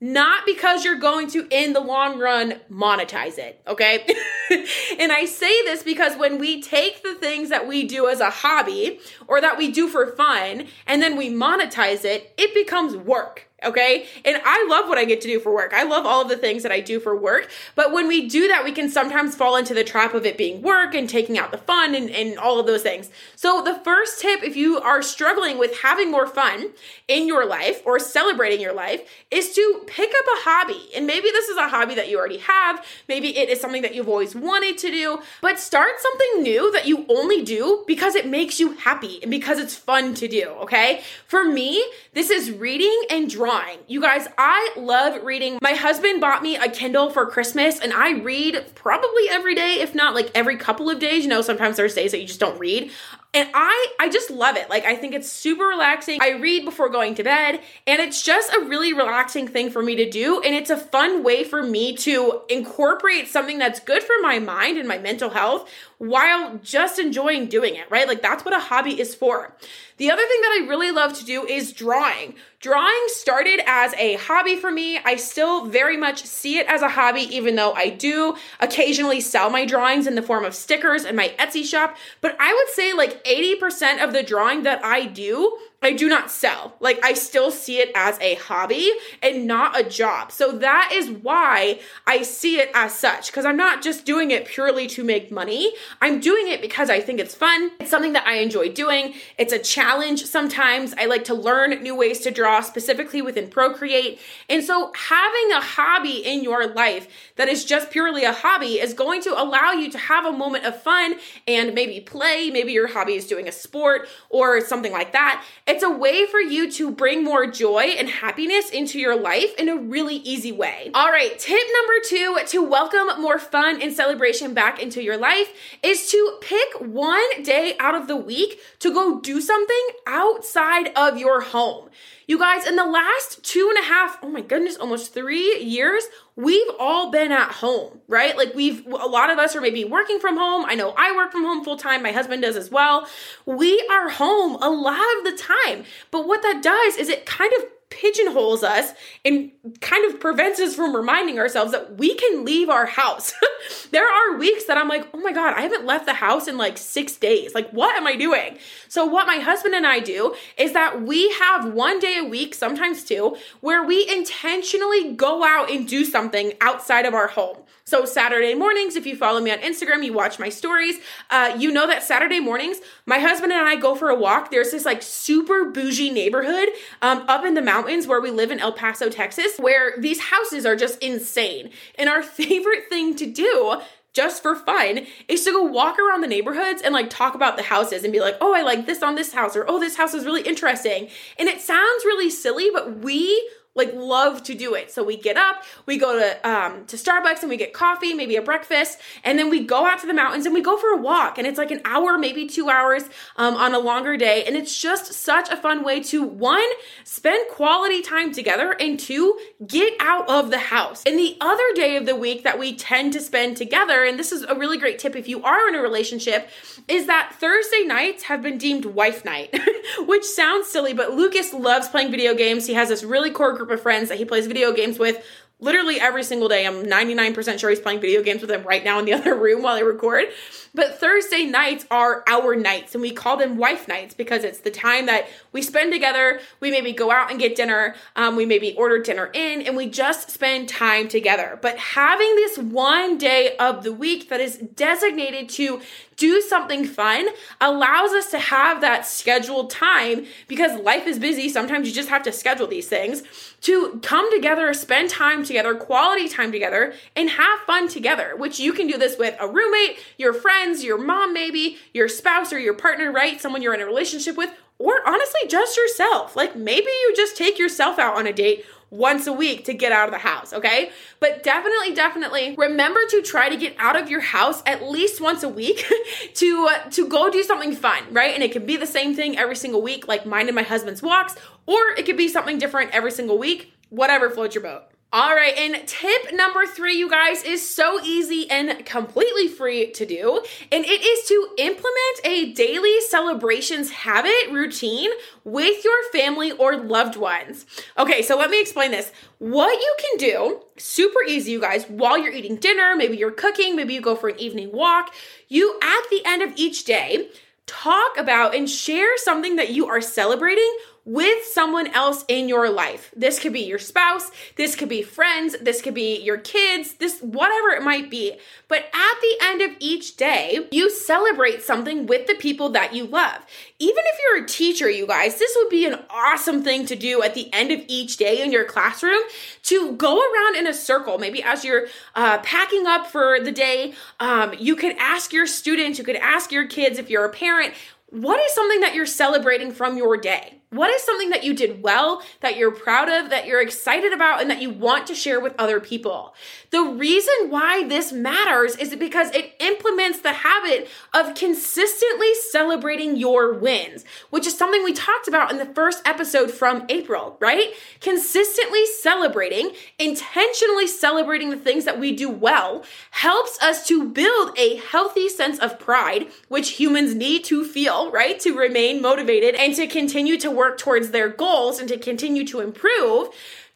not 0.00 0.46
because 0.46 0.82
you're 0.82 0.98
going 0.98 1.28
to 1.28 1.46
in 1.50 1.74
the 1.74 1.80
long 1.80 2.18
run 2.18 2.58
monetize 2.70 3.36
it 3.36 3.60
okay 3.66 4.06
and 4.98 5.12
i 5.12 5.26
say 5.26 5.62
this 5.64 5.82
because 5.82 6.16
when 6.16 6.38
we 6.38 6.62
take 6.62 7.02
the 7.02 7.14
things 7.16 7.50
that 7.50 7.68
we 7.68 7.86
do 7.86 8.08
as 8.08 8.20
a 8.20 8.30
hobby 8.30 8.98
or 9.28 9.40
that 9.42 9.58
we 9.58 9.70
do 9.70 9.88
for 9.88 10.06
fun 10.06 10.66
and 10.86 11.02
then 11.02 11.16
we 11.18 11.28
monetize 11.28 12.04
it 12.04 12.32
it 12.38 12.54
becomes 12.54 12.96
work 12.96 13.49
okay? 13.64 14.06
And 14.24 14.40
I 14.44 14.66
love 14.68 14.88
what 14.88 14.98
I 14.98 15.04
get 15.04 15.20
to 15.22 15.28
do 15.28 15.40
for 15.40 15.54
work. 15.54 15.72
I 15.74 15.82
love 15.82 16.06
all 16.06 16.22
of 16.22 16.28
the 16.28 16.36
things 16.36 16.62
that 16.62 16.72
I 16.72 16.80
do 16.80 17.00
for 17.00 17.16
work. 17.16 17.50
But 17.74 17.92
when 17.92 18.08
we 18.08 18.28
do 18.28 18.48
that, 18.48 18.64
we 18.64 18.72
can 18.72 18.88
sometimes 18.88 19.34
fall 19.34 19.56
into 19.56 19.74
the 19.74 19.84
trap 19.84 20.14
of 20.14 20.24
it 20.24 20.38
being 20.38 20.62
work 20.62 20.94
and 20.94 21.08
taking 21.08 21.38
out 21.38 21.50
the 21.50 21.58
fun 21.58 21.94
and, 21.94 22.10
and 22.10 22.38
all 22.38 22.58
of 22.58 22.66
those 22.66 22.82
things. 22.82 23.10
So, 23.36 23.62
the 23.62 23.74
first 23.74 24.20
tip, 24.20 24.42
if 24.42 24.56
you 24.56 24.78
are 24.80 25.02
struggling 25.02 25.58
with 25.58 25.80
having 25.80 26.10
more 26.10 26.26
fun 26.26 26.70
in 27.08 27.26
your 27.26 27.46
life 27.46 27.82
or 27.84 27.98
celebrating 27.98 28.60
your 28.60 28.72
life, 28.72 29.02
is 29.30 29.54
to 29.54 29.82
pick 29.86 30.10
up 30.10 30.24
a 30.24 30.40
hobby. 30.42 30.90
And 30.96 31.06
maybe 31.06 31.28
this 31.30 31.48
is 31.48 31.56
a 31.56 31.68
hobby 31.68 31.94
that 31.94 32.08
you 32.08 32.18
already 32.18 32.38
have, 32.38 32.84
maybe 33.08 33.36
it 33.36 33.48
is 33.48 33.60
something 33.60 33.82
that 33.82 33.94
you've 33.94 34.08
always 34.08 34.34
wanted 34.34 34.78
to 34.78 34.90
do, 34.90 35.20
but 35.42 35.58
start 35.58 35.92
something 36.00 36.42
new 36.42 36.72
that 36.72 36.86
you 36.86 37.04
only 37.08 37.42
do 37.42 37.84
because 37.86 38.14
it 38.14 38.26
makes 38.26 38.58
you 38.58 38.72
happy 38.72 39.20
and 39.22 39.30
because 39.30 39.58
it's 39.58 39.74
fun 39.74 40.14
to 40.14 40.28
do, 40.28 40.48
okay? 40.62 41.02
For 41.26 41.44
me, 41.44 41.84
this 42.12 42.30
is 42.30 42.50
reading 42.50 43.02
and 43.10 43.28
drawing 43.28 43.49
drawing. 43.50 43.78
You 43.86 44.00
guys, 44.00 44.28
I 44.38 44.74
love 44.76 45.22
reading. 45.24 45.58
My 45.62 45.72
husband 45.72 46.20
bought 46.20 46.42
me 46.42 46.56
a 46.56 46.70
Kindle 46.70 47.10
for 47.10 47.26
Christmas 47.26 47.80
and 47.80 47.92
I 47.92 48.12
read 48.12 48.64
probably 48.74 49.28
every 49.28 49.54
day, 49.54 49.80
if 49.80 49.94
not 49.94 50.14
like 50.14 50.30
every 50.34 50.56
couple 50.56 50.88
of 50.88 50.98
days. 50.98 51.24
You 51.24 51.30
know, 51.30 51.42
sometimes 51.42 51.76
there's 51.76 51.94
days 51.94 52.12
that 52.12 52.20
you 52.20 52.26
just 52.26 52.40
don't 52.40 52.58
read 52.58 52.90
and 53.32 53.48
i 53.54 53.86
i 54.00 54.08
just 54.08 54.30
love 54.30 54.56
it 54.56 54.68
like 54.68 54.84
i 54.84 54.94
think 54.96 55.14
it's 55.14 55.30
super 55.30 55.64
relaxing 55.64 56.18
i 56.20 56.30
read 56.30 56.64
before 56.64 56.88
going 56.88 57.14
to 57.14 57.22
bed 57.22 57.60
and 57.86 58.00
it's 58.00 58.22
just 58.22 58.52
a 58.52 58.60
really 58.60 58.92
relaxing 58.92 59.46
thing 59.46 59.70
for 59.70 59.82
me 59.82 59.94
to 59.94 60.08
do 60.08 60.40
and 60.42 60.54
it's 60.54 60.70
a 60.70 60.76
fun 60.76 61.22
way 61.22 61.44
for 61.44 61.62
me 61.62 61.96
to 61.96 62.40
incorporate 62.48 63.28
something 63.28 63.58
that's 63.58 63.80
good 63.80 64.02
for 64.02 64.14
my 64.20 64.38
mind 64.38 64.78
and 64.78 64.88
my 64.88 64.98
mental 64.98 65.30
health 65.30 65.68
while 65.98 66.58
just 66.62 66.98
enjoying 66.98 67.46
doing 67.46 67.76
it 67.76 67.90
right 67.90 68.08
like 68.08 68.22
that's 68.22 68.44
what 68.44 68.54
a 68.54 68.60
hobby 68.60 69.00
is 69.00 69.14
for 69.14 69.54
the 70.00 70.10
other 70.10 70.22
thing 70.26 70.40
that 70.40 70.62
I 70.62 70.66
really 70.66 70.92
love 70.92 71.12
to 71.18 71.26
do 71.26 71.44
is 71.44 71.74
drawing. 71.74 72.34
Drawing 72.58 73.02
started 73.08 73.60
as 73.66 73.92
a 73.98 74.14
hobby 74.14 74.56
for 74.56 74.70
me. 74.70 74.96
I 74.96 75.16
still 75.16 75.66
very 75.66 75.98
much 75.98 76.24
see 76.24 76.56
it 76.56 76.66
as 76.68 76.80
a 76.80 76.88
hobby, 76.88 77.24
even 77.36 77.54
though 77.54 77.74
I 77.74 77.90
do 77.90 78.34
occasionally 78.60 79.20
sell 79.20 79.50
my 79.50 79.66
drawings 79.66 80.06
in 80.06 80.14
the 80.14 80.22
form 80.22 80.46
of 80.46 80.54
stickers 80.54 81.04
in 81.04 81.16
my 81.16 81.34
Etsy 81.38 81.66
shop. 81.66 81.98
But 82.22 82.34
I 82.40 82.50
would 82.50 82.74
say 82.74 82.94
like 82.94 83.19
80% 83.24 84.02
of 84.02 84.12
the 84.12 84.22
drawing 84.22 84.62
that 84.62 84.84
I 84.84 85.06
do 85.06 85.58
I 85.82 85.94
do 85.94 86.10
not 86.10 86.30
sell. 86.30 86.74
Like 86.78 87.02
I 87.02 87.14
still 87.14 87.50
see 87.50 87.78
it 87.78 87.90
as 87.94 88.18
a 88.20 88.34
hobby 88.34 88.90
and 89.22 89.46
not 89.46 89.80
a 89.80 89.88
job. 89.88 90.30
So 90.30 90.52
that 90.58 90.90
is 90.92 91.10
why 91.10 91.80
I 92.06 92.20
see 92.20 92.58
it 92.58 92.70
as 92.74 92.94
such 92.94 93.28
because 93.28 93.46
I'm 93.46 93.56
not 93.56 93.80
just 93.82 94.04
doing 94.04 94.30
it 94.30 94.44
purely 94.44 94.86
to 94.88 95.02
make 95.02 95.32
money. 95.32 95.72
I'm 96.02 96.20
doing 96.20 96.48
it 96.48 96.60
because 96.60 96.90
I 96.90 97.00
think 97.00 97.18
it's 97.18 97.34
fun. 97.34 97.70
It's 97.80 97.90
something 97.90 98.12
that 98.12 98.26
I 98.26 98.34
enjoy 98.34 98.70
doing. 98.72 99.14
It's 99.38 99.54
a 99.54 99.58
challenge 99.58 100.26
sometimes. 100.26 100.92
I 100.98 101.06
like 101.06 101.24
to 101.24 101.34
learn 101.34 101.70
new 101.82 101.96
ways 101.96 102.20
to 102.20 102.30
draw 102.30 102.60
specifically 102.60 103.22
within 103.22 103.48
Procreate. 103.48 104.20
And 104.50 104.62
so 104.62 104.92
having 104.94 105.52
a 105.52 105.62
hobby 105.62 106.18
in 106.18 106.44
your 106.44 106.66
life 106.66 107.08
that 107.36 107.48
is 107.48 107.64
just 107.64 107.90
purely 107.90 108.24
a 108.24 108.32
hobby 108.32 108.78
is 108.78 108.92
going 108.92 109.22
to 109.22 109.30
allow 109.30 109.72
you 109.72 109.90
to 109.92 109.98
have 109.98 110.26
a 110.26 110.32
moment 110.32 110.66
of 110.66 110.82
fun 110.82 111.14
and 111.48 111.74
maybe 111.74 112.00
play. 112.00 112.50
Maybe 112.50 112.72
your 112.72 112.88
hobby 112.88 113.14
is 113.14 113.26
doing 113.26 113.48
a 113.48 113.52
sport 113.52 114.08
or 114.28 114.60
something 114.60 114.92
like 114.92 115.12
that 115.12 115.42
it's 115.70 115.84
a 115.84 115.88
way 115.88 116.26
for 116.26 116.40
you 116.40 116.68
to 116.72 116.90
bring 116.90 117.22
more 117.22 117.46
joy 117.46 117.94
and 117.96 118.08
happiness 118.08 118.70
into 118.70 118.98
your 118.98 119.14
life 119.14 119.54
in 119.56 119.68
a 119.68 119.76
really 119.76 120.16
easy 120.16 120.50
way. 120.50 120.90
All 120.94 121.12
right, 121.12 121.38
tip 121.38 121.62
number 121.72 121.92
two 122.04 122.38
to 122.48 122.68
welcome 122.68 123.22
more 123.22 123.38
fun 123.38 123.80
and 123.80 123.92
celebration 123.92 124.52
back 124.52 124.82
into 124.82 125.00
your 125.00 125.16
life 125.16 125.52
is 125.80 126.10
to 126.10 126.38
pick 126.40 126.80
one 126.80 127.44
day 127.44 127.76
out 127.78 127.94
of 127.94 128.08
the 128.08 128.16
week 128.16 128.58
to 128.80 128.92
go 128.92 129.20
do 129.20 129.40
something 129.40 129.86
outside 130.08 130.88
of 130.96 131.18
your 131.18 131.40
home. 131.40 131.88
You 132.30 132.38
guys, 132.38 132.64
in 132.64 132.76
the 132.76 132.86
last 132.86 133.42
two 133.42 133.72
and 133.74 133.84
a 133.84 133.88
half, 133.88 134.16
oh 134.22 134.28
my 134.28 134.40
goodness, 134.40 134.76
almost 134.76 135.12
three 135.12 135.58
years, 135.64 136.04
we've 136.36 136.70
all 136.78 137.10
been 137.10 137.32
at 137.32 137.50
home, 137.50 138.02
right? 138.06 138.36
Like 138.36 138.54
we've, 138.54 138.86
a 138.86 139.08
lot 139.08 139.30
of 139.30 139.40
us 139.40 139.56
are 139.56 139.60
maybe 139.60 139.82
working 139.82 140.20
from 140.20 140.36
home. 140.36 140.64
I 140.64 140.76
know 140.76 140.94
I 140.96 141.10
work 141.16 141.32
from 141.32 141.42
home 141.42 141.64
full 141.64 141.76
time. 141.76 142.04
My 142.04 142.12
husband 142.12 142.42
does 142.42 142.54
as 142.54 142.70
well. 142.70 143.08
We 143.46 143.84
are 143.90 144.10
home 144.10 144.62
a 144.62 144.70
lot 144.70 145.04
of 145.18 145.24
the 145.24 145.42
time. 145.42 145.82
But 146.12 146.28
what 146.28 146.42
that 146.42 146.62
does 146.62 146.98
is 146.98 147.08
it 147.08 147.26
kind 147.26 147.52
of 147.58 147.64
pigeonholes 147.90 148.62
us 148.62 148.92
and 149.24 149.50
kind 149.80 150.10
of 150.10 150.20
prevents 150.20 150.58
us 150.60 150.74
from 150.74 150.94
reminding 150.94 151.38
ourselves 151.38 151.72
that 151.72 151.98
we 151.98 152.14
can 152.14 152.44
leave 152.44 152.68
our 152.68 152.86
house. 152.86 153.34
there 153.90 154.06
are 154.06 154.38
weeks 154.38 154.64
that 154.64 154.78
I'm 154.78 154.88
like, 154.88 155.06
oh 155.12 155.18
my 155.18 155.32
God, 155.32 155.54
I 155.54 155.62
haven't 155.62 155.84
left 155.84 156.06
the 156.06 156.14
house 156.14 156.48
in 156.48 156.56
like 156.56 156.78
six 156.78 157.16
days. 157.16 157.54
Like, 157.54 157.70
what 157.70 157.96
am 157.96 158.06
I 158.06 158.16
doing? 158.16 158.58
So, 158.88 159.04
what 159.04 159.26
my 159.26 159.36
husband 159.36 159.74
and 159.74 159.86
I 159.86 160.00
do 160.00 160.34
is 160.56 160.72
that 160.72 161.02
we 161.02 161.30
have 161.32 161.72
one 161.72 161.98
day 161.98 162.18
a 162.18 162.24
week, 162.24 162.54
sometimes 162.54 163.04
two, 163.04 163.36
where 163.60 163.84
we 163.84 164.08
intentionally 164.08 165.12
go 165.12 165.44
out 165.44 165.70
and 165.70 165.86
do 165.86 166.04
something 166.04 166.52
outside 166.60 167.06
of 167.06 167.14
our 167.14 167.28
home. 167.28 167.58
So, 167.90 168.04
Saturday 168.04 168.54
mornings, 168.54 168.94
if 168.94 169.04
you 169.04 169.16
follow 169.16 169.40
me 169.40 169.50
on 169.50 169.58
Instagram, 169.58 170.04
you 170.04 170.12
watch 170.12 170.38
my 170.38 170.48
stories, 170.48 171.00
uh, 171.28 171.56
you 171.58 171.72
know 171.72 171.88
that 171.88 172.04
Saturday 172.04 172.38
mornings, 172.38 172.78
my 173.04 173.18
husband 173.18 173.50
and 173.50 173.68
I 173.68 173.74
go 173.74 173.96
for 173.96 174.10
a 174.10 174.14
walk. 174.14 174.52
There's 174.52 174.70
this 174.70 174.84
like 174.84 175.02
super 175.02 175.64
bougie 175.64 176.12
neighborhood 176.12 176.68
um, 177.02 177.24
up 177.26 177.44
in 177.44 177.54
the 177.54 177.62
mountains 177.62 178.06
where 178.06 178.20
we 178.20 178.30
live 178.30 178.52
in 178.52 178.60
El 178.60 178.74
Paso, 178.74 179.10
Texas, 179.10 179.56
where 179.58 179.94
these 179.98 180.20
houses 180.20 180.64
are 180.64 180.76
just 180.76 181.02
insane. 181.02 181.70
And 181.96 182.08
our 182.08 182.22
favorite 182.40 182.88
thing 182.88 183.16
to 183.16 183.26
do 183.26 183.80
just 184.12 184.40
for 184.40 184.54
fun 184.54 185.04
is 185.26 185.44
to 185.44 185.50
go 185.50 185.64
walk 185.64 185.98
around 185.98 186.20
the 186.20 186.28
neighborhoods 186.28 186.82
and 186.82 186.94
like 186.94 187.10
talk 187.10 187.34
about 187.34 187.56
the 187.56 187.64
houses 187.64 188.04
and 188.04 188.12
be 188.12 188.20
like, 188.20 188.36
oh, 188.40 188.54
I 188.54 188.62
like 188.62 188.86
this 188.86 189.02
on 189.02 189.16
this 189.16 189.32
house, 189.32 189.56
or 189.56 189.64
oh, 189.68 189.80
this 189.80 189.96
house 189.96 190.14
is 190.14 190.24
really 190.24 190.42
interesting. 190.42 191.08
And 191.40 191.48
it 191.48 191.60
sounds 191.60 192.04
really 192.04 192.30
silly, 192.30 192.70
but 192.72 192.98
we 192.98 193.50
like 193.74 193.92
love 193.94 194.42
to 194.44 194.54
do 194.54 194.74
it. 194.74 194.90
So 194.90 195.04
we 195.04 195.16
get 195.16 195.36
up, 195.36 195.62
we 195.86 195.96
go 195.96 196.18
to 196.18 196.48
um 196.48 196.86
to 196.86 196.96
Starbucks 196.96 197.40
and 197.40 197.48
we 197.48 197.56
get 197.56 197.72
coffee, 197.72 198.14
maybe 198.14 198.36
a 198.36 198.42
breakfast, 198.42 198.98
and 199.22 199.38
then 199.38 199.48
we 199.48 199.64
go 199.64 199.86
out 199.86 200.00
to 200.00 200.06
the 200.06 200.14
mountains 200.14 200.44
and 200.44 200.54
we 200.54 200.60
go 200.60 200.76
for 200.76 200.90
a 200.90 200.96
walk. 200.96 201.38
And 201.38 201.46
it's 201.46 201.58
like 201.58 201.70
an 201.70 201.80
hour, 201.84 202.18
maybe 202.18 202.46
2 202.46 202.68
hours 202.68 203.04
um 203.36 203.54
on 203.54 203.74
a 203.74 203.78
longer 203.78 204.16
day, 204.16 204.44
and 204.44 204.56
it's 204.56 204.76
just 204.80 205.12
such 205.12 205.48
a 205.50 205.56
fun 205.56 205.84
way 205.84 206.00
to 206.04 206.22
one 206.22 206.68
spend 207.04 207.48
quality 207.50 208.02
time 208.02 208.32
together 208.32 208.76
and 208.80 208.98
two 208.98 209.38
get 209.66 209.92
out 210.00 210.28
of 210.28 210.50
the 210.50 210.58
house. 210.58 211.02
And 211.06 211.18
the 211.18 211.36
other 211.40 211.72
day 211.74 211.96
of 211.96 212.06
the 212.06 212.16
week 212.16 212.42
that 212.44 212.58
we 212.58 212.74
tend 212.74 213.12
to 213.12 213.20
spend 213.20 213.56
together, 213.56 214.04
and 214.04 214.18
this 214.18 214.32
is 214.32 214.42
a 214.42 214.54
really 214.54 214.78
great 214.78 214.98
tip 214.98 215.14
if 215.14 215.28
you 215.28 215.42
are 215.44 215.68
in 215.68 215.74
a 215.74 215.80
relationship, 215.80 216.48
is 216.88 217.06
that 217.06 217.36
Thursday 217.38 217.84
nights 217.84 218.24
have 218.24 218.42
been 218.42 218.58
deemed 218.58 218.84
wife 218.84 219.24
night, 219.24 219.54
which 220.06 220.24
sounds 220.24 220.66
silly, 220.66 220.92
but 220.92 221.14
Lucas 221.14 221.52
loves 221.52 221.88
playing 221.88 222.10
video 222.10 222.34
games. 222.34 222.66
He 222.66 222.74
has 222.74 222.88
this 222.88 223.04
really 223.04 223.30
core 223.30 223.52
group 223.52 223.69
of 223.70 223.80
friends 223.80 224.08
that 224.08 224.18
he 224.18 224.24
plays 224.24 224.46
video 224.46 224.72
games 224.72 224.98
with 224.98 225.24
literally 225.60 226.00
every 226.00 226.24
single 226.24 226.48
day. 226.48 226.66
I'm 226.66 226.84
99% 226.84 227.58
sure 227.58 227.70
he's 227.70 227.80
playing 227.80 228.00
video 228.00 228.22
games 228.22 228.40
with 228.40 228.50
him 228.50 228.62
right 228.62 228.82
now 228.82 228.98
in 228.98 229.04
the 229.04 229.12
other 229.20 229.34
room 229.34 229.62
while 229.62 229.76
I 229.76 229.80
record. 229.80 230.28
But 230.74 230.98
Thursday 230.98 231.44
nights 231.44 231.84
are 231.90 232.22
our 232.28 232.54
nights, 232.54 232.94
and 232.94 233.02
we 233.02 233.10
call 233.10 233.36
them 233.36 233.56
wife 233.56 233.88
nights 233.88 234.14
because 234.14 234.44
it's 234.44 234.60
the 234.60 234.70
time 234.70 235.06
that 235.06 235.28
we 235.52 235.62
spend 235.62 235.92
together. 235.92 236.40
We 236.60 236.70
maybe 236.70 236.92
go 236.92 237.10
out 237.10 237.30
and 237.30 237.40
get 237.40 237.56
dinner, 237.56 237.96
um, 238.14 238.36
we 238.36 238.46
maybe 238.46 238.74
order 238.76 239.02
dinner 239.02 239.30
in, 239.34 239.62
and 239.62 239.76
we 239.76 239.88
just 239.88 240.30
spend 240.30 240.68
time 240.68 241.08
together. 241.08 241.58
But 241.60 241.76
having 241.76 242.36
this 242.36 242.56
one 242.56 243.18
day 243.18 243.56
of 243.56 243.82
the 243.82 243.92
week 243.92 244.28
that 244.28 244.40
is 244.40 244.58
designated 244.58 245.48
to 245.50 245.80
do 246.20 246.42
something 246.42 246.84
fun 246.84 247.28
allows 247.62 248.10
us 248.12 248.30
to 248.30 248.38
have 248.38 248.82
that 248.82 249.06
scheduled 249.06 249.70
time 249.70 250.26
because 250.48 250.78
life 250.82 251.06
is 251.06 251.18
busy. 251.18 251.48
Sometimes 251.48 251.88
you 251.88 251.94
just 251.94 252.10
have 252.10 252.22
to 252.24 252.30
schedule 252.30 252.66
these 252.66 252.86
things 252.86 253.22
to 253.62 253.98
come 254.02 254.30
together, 254.30 254.72
spend 254.74 255.08
time 255.08 255.42
together, 255.42 255.74
quality 255.74 256.28
time 256.28 256.52
together, 256.52 256.92
and 257.16 257.30
have 257.30 257.60
fun 257.60 257.88
together, 257.88 258.34
which 258.36 258.60
you 258.60 258.74
can 258.74 258.86
do 258.86 258.98
this 258.98 259.18
with 259.18 259.34
a 259.40 259.48
roommate, 259.48 259.98
your 260.18 260.34
friends, 260.34 260.84
your 260.84 260.98
mom, 260.98 261.32
maybe, 261.32 261.78
your 261.94 262.06
spouse 262.08 262.52
or 262.52 262.58
your 262.58 262.74
partner, 262.74 263.10
right? 263.10 263.40
Someone 263.40 263.62
you're 263.62 263.74
in 263.74 263.80
a 263.80 263.86
relationship 263.86 264.36
with, 264.36 264.50
or 264.78 265.06
honestly, 265.06 265.40
just 265.48 265.74
yourself. 265.76 266.36
Like 266.36 266.54
maybe 266.54 266.90
you 266.90 267.14
just 267.16 267.34
take 267.34 267.58
yourself 267.58 267.98
out 267.98 268.16
on 268.16 268.26
a 268.26 268.32
date 268.32 268.66
once 268.90 269.26
a 269.26 269.32
week 269.32 269.64
to 269.64 269.74
get 269.74 269.92
out 269.92 270.08
of 270.08 270.12
the 270.12 270.18
house, 270.18 270.52
okay? 270.52 270.90
But 271.20 271.42
definitely, 271.42 271.94
definitely 271.94 272.54
remember 272.58 273.00
to 273.10 273.22
try 273.22 273.48
to 273.48 273.56
get 273.56 273.74
out 273.78 274.00
of 274.00 274.10
your 274.10 274.20
house 274.20 274.62
at 274.66 274.82
least 274.82 275.20
once 275.20 275.42
a 275.42 275.48
week 275.48 275.84
to 276.34 276.68
uh, 276.70 276.90
to 276.90 277.08
go 277.08 277.30
do 277.30 277.42
something 277.42 277.74
fun, 277.74 278.02
right? 278.12 278.34
And 278.34 278.42
it 278.42 278.52
can 278.52 278.66
be 278.66 278.76
the 278.76 278.86
same 278.86 279.14
thing 279.14 279.38
every 279.38 279.56
single 279.56 279.80
week, 279.80 280.08
like 280.08 280.26
mine 280.26 280.48
and 280.48 280.56
my 280.56 280.62
husband's 280.62 281.02
walks, 281.02 281.36
or 281.66 281.90
it 281.96 282.04
could 282.04 282.16
be 282.16 282.28
something 282.28 282.58
different 282.58 282.90
every 282.92 283.12
single 283.12 283.38
week. 283.38 283.72
Whatever 283.90 284.30
floats 284.30 284.54
your 284.54 284.62
boat. 284.62 284.89
All 285.12 285.34
right, 285.34 285.58
and 285.58 285.88
tip 285.88 286.32
number 286.32 286.66
three, 286.66 286.96
you 286.96 287.10
guys, 287.10 287.42
is 287.42 287.68
so 287.68 288.00
easy 288.04 288.48
and 288.48 288.86
completely 288.86 289.48
free 289.48 289.90
to 289.90 290.06
do, 290.06 290.40
and 290.70 290.84
it 290.84 291.02
is 291.02 291.26
to 291.26 291.48
implement 291.58 292.20
a 292.22 292.52
daily 292.52 293.00
celebrations 293.00 293.90
habit 293.90 294.52
routine 294.52 295.10
with 295.42 295.84
your 295.84 296.10
family 296.12 296.52
or 296.52 296.76
loved 296.76 297.16
ones. 297.16 297.66
Okay, 297.98 298.22
so 298.22 298.38
let 298.38 298.50
me 298.50 298.60
explain 298.60 298.92
this. 298.92 299.10
What 299.38 299.72
you 299.72 299.96
can 299.98 300.16
do, 300.30 300.60
super 300.76 301.24
easy, 301.26 301.50
you 301.50 301.60
guys, 301.60 301.86
while 301.86 302.16
you're 302.16 302.32
eating 302.32 302.54
dinner, 302.54 302.94
maybe 302.94 303.16
you're 303.16 303.32
cooking, 303.32 303.74
maybe 303.74 303.94
you 303.94 304.00
go 304.00 304.14
for 304.14 304.28
an 304.28 304.38
evening 304.38 304.70
walk, 304.70 305.12
you 305.48 305.76
at 305.82 306.08
the 306.10 306.22
end 306.24 306.40
of 306.40 306.52
each 306.54 306.84
day, 306.84 307.30
talk 307.66 308.16
about 308.16 308.54
and 308.54 308.70
share 308.70 309.18
something 309.18 309.56
that 309.56 309.70
you 309.70 309.88
are 309.88 310.00
celebrating 310.00 310.72
with 311.04 311.44
someone 311.44 311.88
else 311.88 312.24
in 312.28 312.48
your 312.48 312.70
life. 312.70 313.12
This 313.16 313.38
could 313.38 313.52
be 313.52 313.60
your 313.60 313.78
spouse, 313.78 314.30
this 314.56 314.76
could 314.76 314.88
be 314.88 315.02
friends, 315.02 315.56
this 315.60 315.80
could 315.80 315.94
be 315.94 316.20
your 316.20 316.38
kids, 316.38 316.94
this 316.94 317.20
whatever 317.20 317.70
it 317.70 317.82
might 317.82 318.10
be. 318.10 318.36
But 318.68 318.84
at 318.92 319.20
the 319.20 319.36
end 319.42 319.62
of 319.62 319.70
each 319.80 320.16
day, 320.16 320.68
you 320.70 320.90
celebrate 320.90 321.62
something 321.62 322.06
with 322.06 322.26
the 322.26 322.34
people 322.34 322.68
that 322.70 322.94
you 322.94 323.06
love. 323.06 323.44
Even 323.78 324.04
if 324.06 324.18
you're 324.22 324.44
a 324.44 324.48
teacher, 324.48 324.90
you 324.90 325.06
guys, 325.06 325.38
this 325.38 325.56
would 325.56 325.70
be 325.70 325.86
an 325.86 325.98
awesome 326.10 326.62
thing 326.62 326.86
to 326.86 326.96
do 326.96 327.22
at 327.22 327.34
the 327.34 327.52
end 327.52 327.72
of 327.72 327.80
each 327.88 328.16
day 328.16 328.42
in 328.42 328.52
your 328.52 328.64
classroom 328.64 329.22
to 329.64 329.92
go 329.96 330.18
around 330.18 330.56
in 330.56 330.66
a 330.66 330.74
circle. 330.74 331.18
Maybe 331.18 331.42
as 331.42 331.64
you're 331.64 331.86
uh, 332.14 332.38
packing 332.38 332.86
up 332.86 333.06
for 333.06 333.40
the 333.40 333.52
day, 333.52 333.94
um, 334.20 334.54
you 334.58 334.76
could 334.76 334.96
ask 334.98 335.32
your 335.32 335.46
students, 335.46 335.98
you 335.98 336.04
could 336.04 336.16
ask 336.16 336.52
your 336.52 336.66
kids 336.66 336.98
if 336.98 337.10
you're 337.10 337.24
a 337.24 337.32
parent, 337.32 337.74
what 338.10 338.40
is 338.40 338.52
something 338.54 338.80
that 338.80 338.94
you're 338.94 339.06
celebrating 339.06 339.72
from 339.72 339.96
your 339.96 340.16
day? 340.16 340.59
What 340.70 340.90
is 340.90 341.02
something 341.02 341.30
that 341.30 341.42
you 341.42 341.52
did 341.52 341.82
well, 341.82 342.22
that 342.42 342.56
you're 342.56 342.70
proud 342.70 343.08
of, 343.08 343.30
that 343.30 343.46
you're 343.48 343.60
excited 343.60 344.12
about, 344.12 344.40
and 344.40 344.48
that 344.50 344.62
you 344.62 344.70
want 344.70 345.08
to 345.08 345.16
share 345.16 345.40
with 345.40 345.52
other 345.58 345.80
people? 345.80 346.32
The 346.70 346.82
reason 346.82 347.34
why 347.48 347.88
this 347.88 348.12
matters 348.12 348.76
is 348.76 348.94
because 348.94 349.34
it 349.34 349.56
implements 349.58 350.20
the 350.20 350.32
habit 350.32 350.88
of 351.12 351.34
consistently 351.34 352.32
celebrating 352.50 353.16
your 353.16 353.52
wins, 353.52 354.04
which 354.30 354.46
is 354.46 354.56
something 354.56 354.84
we 354.84 354.92
talked 354.92 355.26
about 355.26 355.50
in 355.50 355.58
the 355.58 355.66
first 355.66 356.06
episode 356.06 356.52
from 356.52 356.84
April, 356.88 357.36
right? 357.40 357.72
Consistently 358.00 358.86
celebrating, 358.86 359.72
intentionally 359.98 360.86
celebrating 360.86 361.50
the 361.50 361.56
things 361.56 361.84
that 361.84 361.98
we 361.98 362.14
do 362.14 362.30
well 362.30 362.84
helps 363.20 363.60
us 363.62 363.86
to 363.86 364.08
build 364.08 364.58
a 364.58 364.76
healthy 364.76 365.28
sense 365.28 365.58
of 365.58 365.78
pride, 365.78 366.26
which 366.48 366.70
humans 366.80 367.14
need 367.14 367.44
to 367.44 367.62
feel, 367.62 368.10
right? 368.10 368.40
To 368.40 368.56
remain 368.56 369.02
motivated 369.02 369.54
and 369.56 369.74
to 369.74 369.86
continue 369.86 370.38
to 370.38 370.50
work 370.50 370.78
towards 370.78 371.10
their 371.10 371.28
goals 371.28 371.78
and 371.78 371.86
to 371.90 371.98
continue 371.98 372.46
to 372.46 372.60
improve 372.60 373.28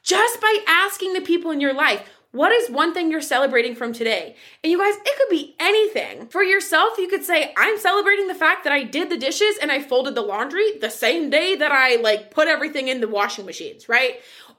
just 0.03 0.41
by 0.41 0.65
asking 0.67 1.13
the 1.13 1.21
people 1.21 1.51
in 1.51 1.61
your 1.61 1.75
life, 1.75 2.09
what 2.35 2.51
is 2.51 2.69
one 2.69 2.93
thing 2.93 3.13
you're 3.13 3.21
celebrating 3.21 3.77
from 3.77 3.93
today? 3.93 4.35
And 4.65 4.73
you 4.73 4.79
guys, 4.79 4.95
it 4.97 5.19
could 5.19 5.31
be 5.31 5.55
anything. 5.61 6.27
For 6.27 6.43
yourself, 6.43 6.99
you 6.99 7.07
could 7.07 7.23
say, 7.23 7.55
I'm 7.57 7.79
celebrating 7.79 8.27
the 8.27 8.35
fact 8.35 8.65
that 8.65 8.73
I 8.73 8.83
did 8.83 9.09
the 9.09 9.17
dishes 9.17 9.57
and 9.63 9.71
I 9.71 9.81
folded 9.81 10.17
the 10.17 10.21
laundry 10.21 10.77
the 10.79 10.91
same 10.91 11.31
day 11.31 11.55
that 11.55 11.71
I 11.71 11.95
like 11.95 12.33
put 12.33 12.49
everything 12.49 12.89
in 12.89 13.01
the 13.01 13.07
washing 13.07 13.47
machines, 13.47 13.89
right? 13.89 14.17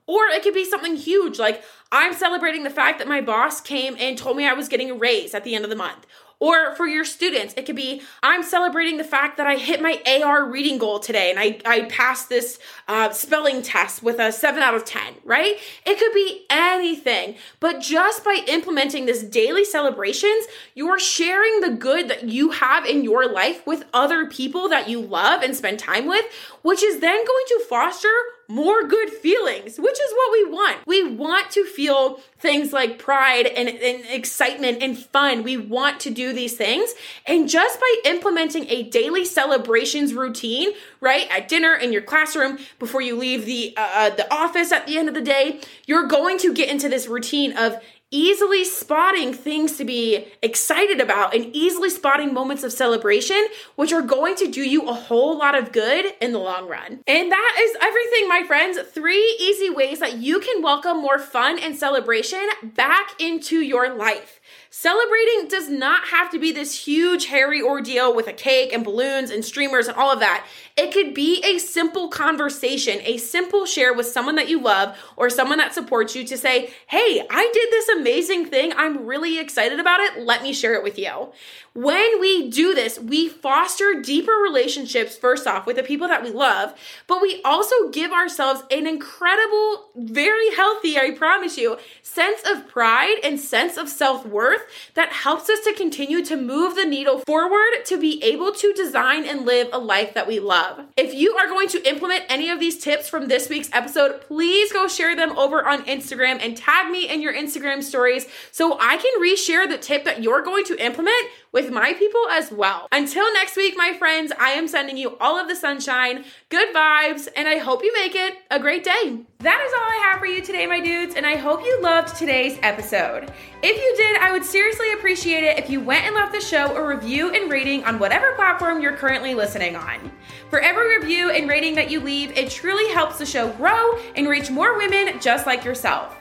Or 0.07 0.23
it 0.27 0.41
could 0.41 0.53
be 0.53 0.63
something 0.63 0.95
huge 0.95 1.37
like 1.37 1.65
I'm 1.91 2.13
celebrating 2.13 2.63
the 2.63 2.69
fact 2.69 2.97
that 2.99 3.09
my 3.09 3.19
boss 3.19 3.59
came 3.59 3.97
and 3.99 4.17
told 4.17 4.37
me 4.37 4.47
I 4.47 4.53
was 4.53 4.69
getting 4.69 4.89
a 4.89 4.95
raise 4.95 5.33
at 5.33 5.43
the 5.43 5.53
end 5.53 5.65
of 5.65 5.69
the 5.69 5.75
month. 5.75 6.05
Or 6.39 6.75
for 6.75 6.85
your 6.85 7.05
students, 7.05 7.53
it 7.55 7.65
could 7.65 7.75
be 7.75 8.01
I'm 8.21 8.43
celebrating 8.43 8.97
the 8.97 9.03
fact 9.03 9.37
that 9.37 9.47
I 9.47 9.55
hit 9.55 9.81
my 9.81 10.01
AR 10.05 10.49
reading 10.49 10.77
goal 10.77 10.99
today 10.99 11.29
and 11.29 11.39
I, 11.39 11.59
I 11.65 11.81
passed 11.83 12.29
this 12.29 12.59
uh, 12.87 13.11
spelling 13.11 13.61
test 13.61 14.03
with 14.03 14.19
a 14.19 14.31
7 14.31 14.61
out 14.61 14.75
of 14.75 14.85
10, 14.85 15.15
right? 15.23 15.57
It 15.85 15.97
could 15.97 16.13
be 16.13 16.45
anything. 16.49 17.35
But 17.59 17.79
just 17.79 18.23
by 18.23 18.43
implementing 18.47 19.05
this 19.05 19.23
daily 19.23 19.65
celebrations, 19.65 20.45
you're 20.73 20.99
sharing 20.99 21.61
the 21.61 21.71
good 21.71 22.09
that 22.09 22.25
you 22.25 22.51
have 22.51 22.85
in 22.85 23.03
your 23.03 23.27
life 23.27 23.65
with 23.65 23.85
other 23.93 24.27
people 24.27 24.67
that 24.69 24.89
you 24.89 25.01
love 25.01 25.41
and 25.41 25.55
spend 25.55 25.79
time 25.79 26.05
with, 26.05 26.25
which 26.61 26.83
is 26.83 26.99
then 26.99 27.25
going 27.25 27.45
to 27.47 27.65
foster 27.69 28.13
more 28.47 28.83
good 28.83 29.09
feelings, 29.09 29.79
which 29.79 29.99
is 29.99 30.11
what 30.11 30.31
we 30.31 30.45
want. 30.51 30.77
We 30.85 31.15
want 31.15 31.51
to 31.51 31.65
feel 31.65 32.19
things 32.39 32.71
like 32.71 32.99
pride 32.99 33.47
and, 33.47 33.67
and, 33.67 34.05
excitement 34.05 34.81
and 34.81 34.97
fun. 34.97 35.43
We 35.43 35.57
want 35.57 35.99
to 36.01 36.09
do 36.09 36.33
these 36.33 36.55
things. 36.55 36.93
And 37.25 37.49
just 37.49 37.79
by 37.79 37.95
implementing 38.05 38.69
a 38.69 38.83
daily 38.83 39.25
celebrations 39.25 40.13
routine, 40.13 40.71
right, 41.01 41.27
at 41.31 41.47
dinner, 41.47 41.73
in 41.75 41.91
your 41.91 42.01
classroom, 42.01 42.59
before 42.79 43.01
you 43.01 43.15
leave 43.15 43.45
the, 43.45 43.73
uh, 43.77 43.89
uh 43.93 44.09
the 44.11 44.31
office 44.33 44.71
at 44.71 44.85
the 44.87 44.97
end 44.97 45.09
of 45.09 45.15
the 45.15 45.21
day, 45.21 45.61
you're 45.87 46.07
going 46.07 46.37
to 46.39 46.53
get 46.53 46.69
into 46.69 46.89
this 46.89 47.07
routine 47.07 47.57
of 47.57 47.81
easily 48.11 48.63
spotting 48.63 49.33
things 49.33 49.77
to 49.77 49.85
be 49.85 50.27
excited 50.41 51.01
about 51.01 51.35
and 51.35 51.53
easily 51.55 51.89
spotting 51.89 52.33
moments 52.33 52.63
of 52.63 52.71
celebration, 52.71 53.47
which 53.75 53.91
are 53.91 54.01
going 54.01 54.35
to 54.35 54.47
do 54.47 54.61
you 54.61 54.87
a 54.87 54.93
whole 54.93 55.37
lot 55.37 55.57
of 55.57 55.71
good 55.71 56.13
in 56.21 56.31
the 56.31 56.39
long 56.39 56.67
run. 56.67 57.01
And 57.07 57.31
that 57.31 57.57
is 57.59 57.75
everything, 57.81 58.29
my 58.29 58.43
friends. 58.45 58.77
Three 58.91 59.37
easy 59.39 59.69
ways 59.69 59.99
that 59.99 60.17
you 60.17 60.39
can 60.39 60.61
welcome 60.61 61.01
more 61.01 61.19
fun 61.19 61.59
and 61.59 61.75
celebration 61.75 62.47
back 62.63 63.19
into 63.19 63.61
your 63.61 63.93
life. 63.93 64.39
Celebrating 64.77 65.47
does 65.47 65.69
not 65.69 66.09
have 66.09 66.29
to 66.29 66.37
be 66.37 66.51
this 66.51 66.85
huge, 66.85 67.27
hairy 67.27 67.61
ordeal 67.61 68.13
with 68.13 68.27
a 68.27 68.33
cake 68.33 68.73
and 68.73 68.83
balloons 68.83 69.29
and 69.29 69.43
streamers 69.45 69.87
and 69.87 69.95
all 69.95 70.11
of 70.11 70.19
that. 70.19 70.45
It 70.75 70.91
could 70.91 71.13
be 71.13 71.41
a 71.45 71.59
simple 71.59 72.09
conversation, 72.09 72.99
a 73.05 73.15
simple 73.15 73.65
share 73.65 73.93
with 73.93 74.05
someone 74.05 74.35
that 74.35 74.49
you 74.49 74.61
love 74.61 74.97
or 75.15 75.29
someone 75.29 75.59
that 75.59 75.73
supports 75.73 76.13
you 76.13 76.25
to 76.25 76.37
say, 76.37 76.73
Hey, 76.87 77.25
I 77.29 77.49
did 77.53 77.71
this 77.71 77.87
amazing 77.87 78.47
thing. 78.47 78.73
I'm 78.75 79.05
really 79.05 79.39
excited 79.39 79.79
about 79.79 80.01
it. 80.01 80.19
Let 80.19 80.43
me 80.43 80.51
share 80.51 80.73
it 80.73 80.83
with 80.83 80.99
you. 80.99 81.31
When 81.75 82.21
we 82.21 82.49
do 82.49 82.73
this, 82.73 82.97
we 82.97 83.27
foster 83.27 84.01
deeper 84.01 84.31
relationships, 84.31 85.17
first 85.17 85.45
off, 85.45 85.65
with 85.65 85.75
the 85.75 85.83
people 85.83 86.07
that 86.07 86.23
we 86.23 86.29
love, 86.29 86.73
but 87.05 87.21
we 87.21 87.41
also 87.43 87.89
give 87.89 88.13
ourselves 88.13 88.63
an 88.71 88.87
incredible, 88.87 89.89
very 89.93 90.55
healthy, 90.55 90.97
I 90.97 91.11
promise 91.11 91.57
you, 91.57 91.77
sense 92.01 92.41
of 92.49 92.69
pride 92.69 93.17
and 93.25 93.37
sense 93.37 93.75
of 93.75 93.89
self 93.89 94.25
worth 94.25 94.64
that 94.93 95.11
helps 95.11 95.49
us 95.49 95.61
to 95.61 95.73
continue 95.73 96.23
to 96.25 96.35
move 96.35 96.75
the 96.75 96.85
needle 96.85 97.19
forward 97.19 97.85
to 97.85 97.99
be 97.99 98.23
able 98.23 98.51
to 98.53 98.73
design 98.73 99.25
and 99.25 99.45
live 99.45 99.69
a 99.71 99.79
life 99.79 100.13
that 100.13 100.27
we 100.27 100.39
love. 100.39 100.85
If 100.97 101.13
you 101.13 101.35
are 101.35 101.47
going 101.47 101.67
to 101.69 101.87
implement 101.87 102.23
any 102.29 102.49
of 102.49 102.59
these 102.59 102.77
tips 102.77 103.09
from 103.09 103.27
this 103.27 103.49
week's 103.49 103.69
episode, 103.73 104.21
please 104.21 104.71
go 104.71 104.87
share 104.87 105.15
them 105.15 105.37
over 105.37 105.65
on 105.65 105.85
Instagram 105.85 106.39
and 106.41 106.55
tag 106.55 106.91
me 106.91 107.09
in 107.09 107.21
your 107.21 107.33
Instagram 107.33 107.83
stories 107.83 108.27
so 108.51 108.77
I 108.79 108.97
can 108.97 109.21
reshare 109.21 109.67
the 109.67 109.77
tip 109.77 110.05
that 110.05 110.23
you're 110.23 110.43
going 110.43 110.65
to 110.65 110.83
implement 110.83 111.29
with 111.51 111.71
my 111.71 111.93
people 111.93 112.21
as 112.31 112.51
well. 112.51 112.87
Until 112.91 113.33
next 113.33 113.55
week, 113.55 113.75
my 113.77 113.93
friends, 113.93 114.33
I 114.37 114.51
am 114.51 114.67
sending 114.67 114.97
you 114.97 115.17
all 115.19 115.39
of 115.39 115.47
the 115.47 115.55
sunshine, 115.55 116.25
good 116.49 116.75
vibes, 116.75 117.29
and 117.35 117.47
I 117.47 117.57
hope 117.57 117.81
you 117.81 117.93
make 117.93 118.13
it 118.13 118.35
a 118.51 118.59
great 118.59 118.83
day. 118.83 119.19
That 119.39 119.63
is 119.65 119.73
all 119.73 119.79
I 119.79 120.09
have 120.09 120.19
for 120.19 120.25
you 120.25 120.41
today, 120.41 120.67
my 120.67 120.81
dudes, 120.81 121.15
and 121.15 121.25
I 121.25 121.35
hope 121.35 121.63
you 121.63 121.81
loved 121.81 122.15
today's 122.17 122.57
episode. 122.61 123.31
If 123.63 123.77
you 123.77 123.95
did, 123.95 124.17
I 124.21 124.31
would 124.31 124.43
seriously 124.55 124.93
appreciate 124.93 125.43
it 125.43 125.59
if 125.59 125.69
you 125.69 125.81
went 125.81 126.05
and 126.05 126.15
left 126.15 126.31
the 126.31 126.39
show 126.39 126.77
a 126.77 126.87
review 126.87 127.29
and 127.29 127.51
rating 127.51 127.83
on 127.83 127.99
whatever 127.99 128.31
platform 128.35 128.79
you're 128.79 128.95
currently 128.95 129.35
listening 129.35 129.75
on. 129.75 130.09
For 130.49 130.61
every 130.61 130.97
review 130.97 131.29
and 131.29 131.49
rating 131.49 131.75
that 131.75 131.91
you 131.91 131.99
leave, 131.99 132.31
it 132.37 132.49
truly 132.49 132.89
helps 132.93 133.17
the 133.17 133.25
show 133.25 133.49
grow 133.51 133.99
and 134.15 134.29
reach 134.29 134.49
more 134.49 134.77
women 134.77 135.19
just 135.19 135.45
like 135.45 135.65
yourself. 135.65 136.15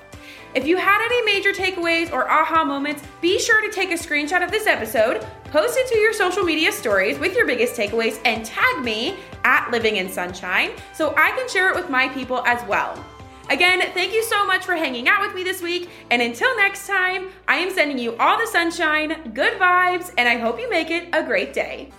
If 0.52 0.66
you 0.66 0.76
had 0.76 1.00
any 1.04 1.22
major 1.22 1.52
takeaways 1.52 2.12
or 2.12 2.28
aha 2.28 2.64
moments, 2.64 3.04
be 3.20 3.38
sure 3.38 3.62
to 3.62 3.70
take 3.70 3.92
a 3.92 3.94
screenshot 3.94 4.42
of 4.42 4.50
this 4.50 4.66
episode, 4.66 5.24
post 5.52 5.78
it 5.78 5.86
to 5.90 5.98
your 5.98 6.12
social 6.12 6.42
media 6.42 6.72
stories 6.72 7.20
with 7.20 7.36
your 7.36 7.46
biggest 7.46 7.76
takeaways, 7.76 8.20
and 8.24 8.44
tag 8.44 8.82
me 8.82 9.14
at 9.44 9.70
Living 9.70 9.98
in 9.98 10.10
Sunshine 10.10 10.72
so 10.92 11.14
I 11.16 11.30
can 11.36 11.48
share 11.48 11.70
it 11.70 11.76
with 11.76 11.88
my 11.88 12.08
people 12.08 12.42
as 12.46 12.66
well. 12.66 12.98
Again, 13.50 13.82
thank 13.92 14.12
you 14.12 14.22
so 14.22 14.46
much 14.46 14.64
for 14.64 14.74
hanging 14.74 15.08
out 15.08 15.20
with 15.20 15.34
me 15.34 15.44
this 15.44 15.60
week. 15.60 15.90
And 16.10 16.22
until 16.22 16.56
next 16.56 16.86
time, 16.86 17.28
I 17.46 17.56
am 17.56 17.70
sending 17.70 17.98
you 17.98 18.16
all 18.16 18.38
the 18.38 18.46
sunshine, 18.46 19.32
good 19.34 19.58
vibes, 19.58 20.12
and 20.16 20.28
I 20.28 20.38
hope 20.38 20.58
you 20.58 20.68
make 20.70 20.90
it 20.90 21.08
a 21.12 21.22
great 21.22 21.52
day. 21.52 21.90